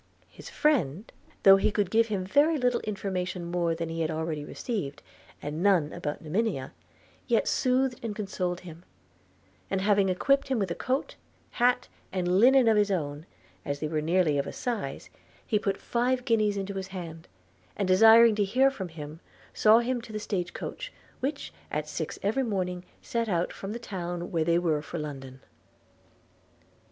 [0.31, 1.11] His friend,
[1.43, 5.03] though he could give him very little information more than he had already received,
[5.43, 6.73] and none about Monimia,
[7.27, 8.83] yet soothed and consoled him;
[9.69, 11.17] and, having equipped him with a coat,
[11.51, 13.27] hat, and linen of his own,
[13.63, 15.11] as they were nearly of a size,
[15.45, 17.27] he put five guineas into his hand;
[17.75, 19.19] and, desiring to hear from him,
[19.53, 24.31] saw him into the stagecoach, which, at six every morning, set out from the town
[24.31, 25.41] where they were for London.